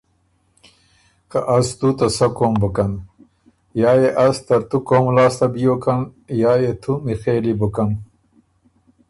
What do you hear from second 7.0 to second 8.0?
میخېلی بُکن“